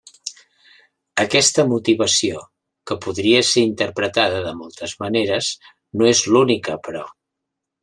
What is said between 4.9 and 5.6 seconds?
maneres,